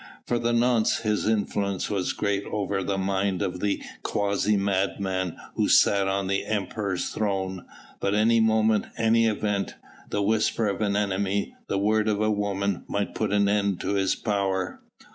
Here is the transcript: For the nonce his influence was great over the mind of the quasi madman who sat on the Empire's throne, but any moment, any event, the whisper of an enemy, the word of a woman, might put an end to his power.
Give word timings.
For 0.25 0.39
the 0.39 0.51
nonce 0.51 1.01
his 1.01 1.27
influence 1.27 1.87
was 1.87 2.11
great 2.13 2.43
over 2.45 2.81
the 2.81 2.97
mind 2.97 3.43
of 3.43 3.59
the 3.59 3.83
quasi 4.01 4.57
madman 4.57 5.37
who 5.53 5.67
sat 5.69 6.07
on 6.07 6.25
the 6.25 6.43
Empire's 6.43 7.11
throne, 7.11 7.65
but 7.99 8.15
any 8.15 8.39
moment, 8.39 8.87
any 8.97 9.27
event, 9.27 9.75
the 10.09 10.23
whisper 10.23 10.65
of 10.67 10.81
an 10.81 10.95
enemy, 10.95 11.53
the 11.67 11.77
word 11.77 12.07
of 12.07 12.19
a 12.19 12.31
woman, 12.31 12.83
might 12.87 13.13
put 13.13 13.31
an 13.31 13.47
end 13.47 13.79
to 13.81 13.93
his 13.93 14.15
power. 14.15 14.81